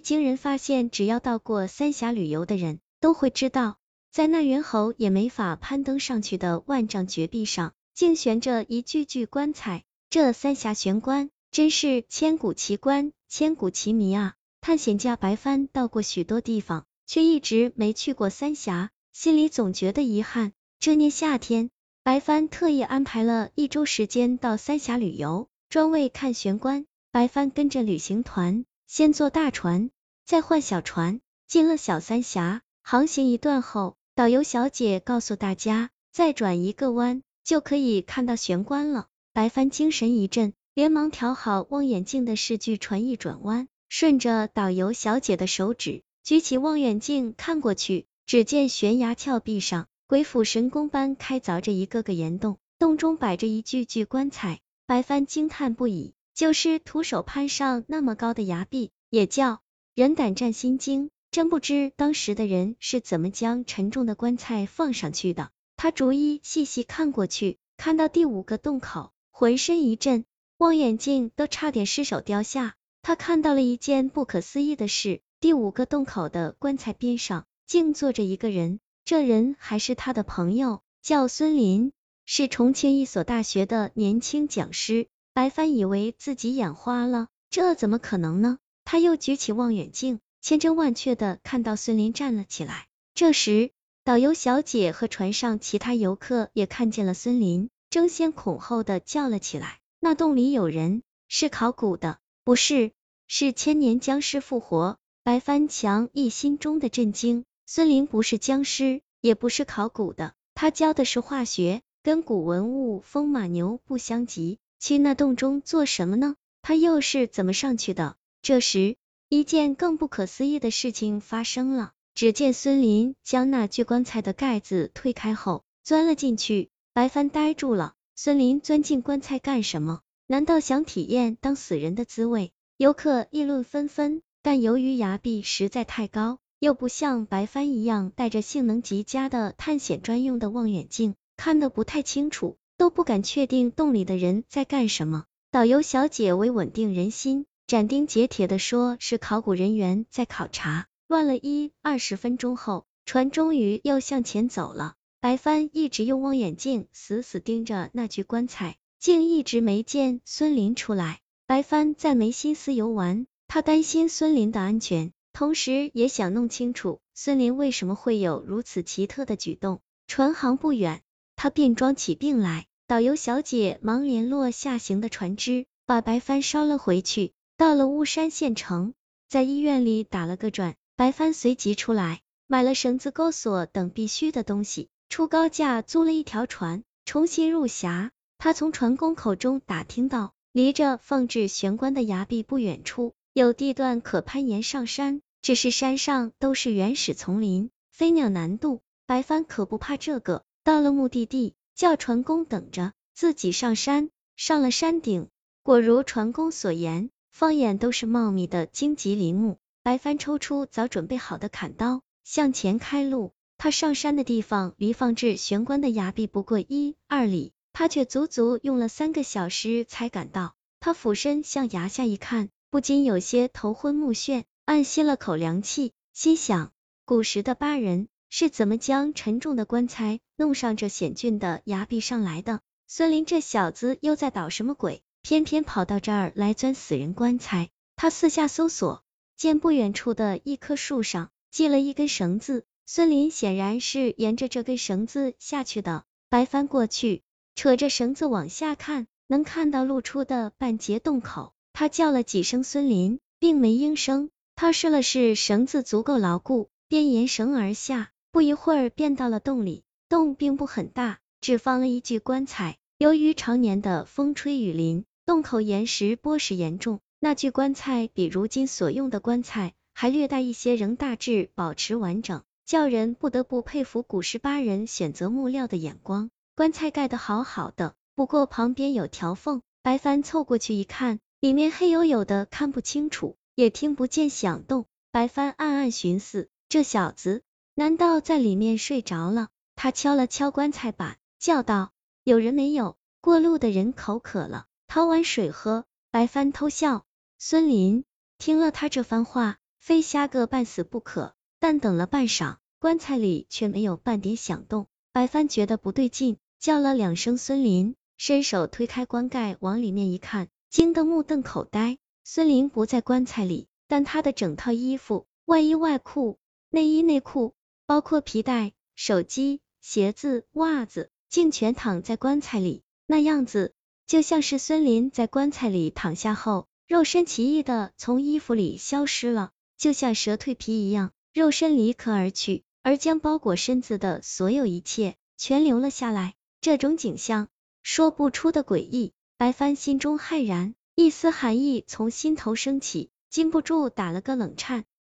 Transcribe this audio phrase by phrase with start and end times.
[0.00, 3.78] 经人发现，只要到过三峡旅游的人都会知道，
[4.10, 9.84] 在那猿猴也没法攀登上去的万丈绝壁上，竟悬着一具具棺材。
[10.10, 14.34] 这三峡悬棺真是千古奇观，千古奇谜啊！
[14.60, 20.52] 探险家白帆到过许多地方，却一直没去过三峡，心里总觉得遗憾。
[20.80, 21.70] 这年夏天，
[22.02, 26.86] 白帆特意安排了一周时间到三峡旅游，专为看悬棺。
[27.10, 29.90] 白帆跟着旅行团，先坐大船，
[30.24, 32.62] 再换小船，进了小三峡。
[32.82, 39.08] 航行一段后，导游小姐告诉大家，再转一个弯就可以看到悬棺了。
[39.34, 54.60] 白帆精神一振，连忙调好望远镜的视距，船一转弯，顺着导游小姐的手指，举起望远镜看过去，只见悬崖峭壁上，鬼斧神工般开凿着一个个岩洞，洞中摆着一具具棺材。
[54.86, 59.60] 白帆惊叹不已，就是徒手攀上那么高的崖壁，也叫
[59.96, 61.10] 人胆战心惊。
[61.32, 65.50] 真不知当时的人是怎么将沉重的棺材放上去的。
[65.76, 69.10] 他逐一细细看过去，看到第五个洞口。
[69.32, 70.26] 浑身一震，
[70.58, 72.76] 望远镜都差点失手掉下。
[73.02, 78.78] 他看到了一件不可思议的事：第五个洞口的棺材边上，竟坐着一个人。
[79.04, 81.90] 这人还是他的朋友，叫孙林，
[82.26, 85.08] 是重庆一所大学的年轻讲师。
[85.38, 88.58] 白帆以为自己眼花了，这怎么可能呢？
[88.84, 92.88] 他又举起望远镜，千真万确的看到孙林站了起来。
[93.14, 93.70] 这时，
[94.02, 97.70] 导游小姐和船上其他游客也看见了孙林。
[97.88, 102.90] 争先恐后的叫了起来：“那洞里有人，是考古的，不是，
[103.28, 114.58] 是千年僵尸复活。”白帆强一心中的震惊，孙林不是僵尸，也不是考古的，他教的是化学，跟古文物风马牛不相及。
[114.78, 116.36] 去那洞中做什么呢？
[116.62, 118.16] 他又是怎么上去的？
[118.42, 118.96] 这时，
[119.28, 121.92] 一件更不可思议的事情发生了。
[122.14, 126.70] 只见孙林将那具棺材的盖子推开后，钻了进去。
[126.92, 130.00] 白帆呆住了，孙林钻进棺材干什么？
[130.26, 132.52] 难道想体验当死人的滋味？
[132.76, 145.24] 游客议论纷纷，但由于崖壁实在太高，又不像白帆一样带着性能极佳的探险专用的望远镜，看得不太清楚，都不敢确定洞里的人在干什么。
[145.50, 150.86] 导游小姐为稳定人心，斩钉截铁的说是考古人员在考察。
[151.08, 154.94] 乱了一二十分钟后，船终于又向前走了。
[155.20, 161.18] 白帆一直用望远镜死死盯着那具棺材，竟一直没见孙林出来。
[161.48, 169.80] 白帆再没心思游玩，他担心孙林的安全，同时也想弄清楚孙林为什么会有如此奇特的举动。
[170.06, 171.02] 船航不远，
[171.34, 172.67] 他便装起病来。
[172.88, 177.32] 导游小姐忙联络下行的船只，把白帆捎了回去。
[177.58, 178.94] 到了巫山县城，
[179.28, 184.88] 在医院里打了个转，白帆随即出来，买了绳子、钩索等必须的东西。
[185.10, 188.10] 出高价租了一条船，重新入峡。
[188.38, 195.20] 他从船工口中打听到，离着放置悬棺的崖壁不远处，有地段可攀岩上山。
[195.42, 198.80] 只是山上都是原始丛林，飞鸟难渡。
[199.06, 200.42] 白帆可不怕这个。
[200.64, 204.10] 到了目的地，叫船工等着，自己上山。
[204.34, 205.28] 上了山顶，
[205.62, 209.58] 果如船工所言，放眼都是茂密的荆棘林木。
[209.84, 213.32] 白帆抽出早准备好的砍刀，向前开路。
[213.58, 220.56] 他上山的地方离放置悬棺的崖壁不过一二里，他却足足用了三个小时才赶到。
[220.80, 226.72] 他俯身向崖下一看，不禁有些头昏目眩，暗吸了口凉气，心想：
[227.04, 232.60] 古时的巴人是怎么将沉重的棺材弄上这险峻的崖壁上来的？
[232.86, 235.02] 孙林这小子又在捣什么鬼？
[235.22, 237.70] 偏偏跑到这儿来钻死人棺材？
[237.96, 239.02] 他四下搜索，
[239.36, 242.64] 见不远处的一棵树上系了一根绳子。
[242.86, 247.22] 孙林显然是沿着这根绳子下去的，白帆过去，
[247.54, 251.52] 扯着绳子往下看，能看到露出的半截洞口。
[251.74, 254.30] 他叫了几声孙林，并没应声。
[254.56, 259.82] 他试了试绳子足够牢固，便沿绳而下，不一会儿便到了洞里。
[260.08, 262.78] 洞并不很大，只放了一具棺材。
[262.96, 272.42] 由于常年的风吹雨淋，洞口岩石剥蚀严重，那具棺材比如今所用的棺材还略大一些，仍大致保持完整。
[272.64, 279.62] 叫人不得不佩服古十八人选择木料的眼光，棺材盖得好好的，不过旁边有条缝。
[279.82, 284.86] 白帆凑过去一看，里面黑黝黝的，看不清楚，也听不见响动。
[285.12, 287.42] 白帆暗暗寻思，这小子
[287.78, 289.50] 难道在里面睡着了？
[289.76, 291.92] 他敲了敲棺材板，叫道
[292.24, 292.96] ：“有人没有？
[293.20, 297.04] 过路的人口渴了，讨碗水喝。”白帆偷笑。
[297.38, 298.04] 孙林
[298.36, 301.36] 听了他这番话，非瞎个半死不可。
[301.60, 304.88] 但等了半晌，棺材里却没有半点响动。
[305.12, 311.98] 白帆觉得不对劲，叫了两声孙林，伸手推开棺盖，往里面一看，惊得目瞪口呆。
[312.24, 316.40] 孙林不在棺材里，但他的整套衣服、外衣外裤、
[316.70, 317.54] 内衣内裤，
[317.88, 322.82] 包括皮带、手机、鞋子、袜子，竟全躺在棺材里。
[323.06, 323.72] 那样子，
[324.06, 331.12] 就像是孙林在棺材里躺下后，肉身奇异的从衣服里消失了，就像蛇蜕皮一样。
[331.32, 336.34] 肉身离壳而去，而将包裹身子的所有一切全留了下来。
[336.60, 337.48] 这种景象
[337.82, 344.84] 说不出的诡异，白帆心中骇然，一丝寒意从心头升起，禁不住打了个冷颤。